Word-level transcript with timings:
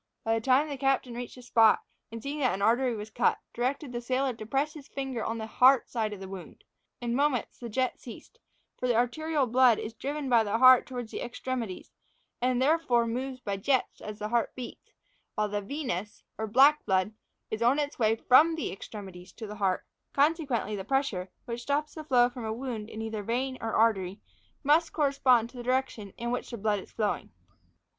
By 0.23 0.39
this 0.39 0.45
time 0.47 0.67
the 0.67 0.77
captain 0.77 1.13
reached 1.13 1.35
the 1.35 1.43
spot, 1.43 1.81
and 2.11 2.23
seeing 2.23 2.39
that 2.39 2.55
an 2.55 2.61
artery 2.63 2.95
was 2.95 3.11
cut, 3.11 3.37
directed 3.53 3.91
the 3.91 4.01
sailor 4.01 4.33
to 4.33 4.47
press 4.47 4.73
with 4.73 4.87
his 4.87 4.93
finger 4.95 5.23
on 5.23 5.37
the 5.37 5.45
heart 5.45 5.91
side 5.91 6.11
of 6.11 6.19
the 6.19 6.27
wound. 6.27 6.63
In 7.01 7.11
a 7.11 7.15
moment 7.15 7.49
the 7.59 7.69
jets 7.69 8.01
ceased; 8.01 8.39
for 8.79 8.87
the 8.87 8.95
arterial 8.95 9.45
blood 9.45 9.77
is 9.77 9.93
driven 9.93 10.27
by 10.27 10.43
the 10.43 10.57
heart 10.57 10.87
towards 10.87 11.11
the 11.11 11.21
extremities, 11.21 11.91
and 12.41 12.59
therefore 12.59 13.05
moves 13.05 13.41
by 13.41 13.57
jets 13.57 14.01
as 14.01 14.17
the 14.17 14.29
heart 14.29 14.55
beats, 14.55 14.91
while 15.35 15.47
the 15.49 15.61
venous, 15.61 16.23
or 16.35 16.47
black 16.47 16.83
blood, 16.87 17.13
is 17.51 17.61
on 17.61 17.77
its 17.77 17.99
way 17.99 18.15
from 18.15 18.55
the 18.55 18.71
extremities 18.71 19.31
to 19.33 19.45
the 19.45 19.57
heart; 19.57 19.85
consequently, 20.13 20.75
the 20.75 20.83
pressure, 20.83 21.29
which 21.45 21.61
stops 21.61 21.93
the 21.93 22.03
flow 22.03 22.27
from 22.27 22.43
a 22.43 22.51
wound 22.51 22.89
in 22.89 23.03
either 23.03 23.21
vein 23.21 23.55
or 23.61 23.75
artery, 23.75 24.19
must 24.63 24.93
correspond 24.93 25.47
to 25.47 25.57
the 25.57 25.61
direction 25.61 26.11
in 26.17 26.31
which 26.31 26.49
the 26.49 26.57
blood 26.57 26.79
is 26.79 26.91
flowing. 26.91 27.29